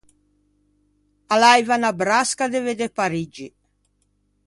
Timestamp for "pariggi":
2.97-3.47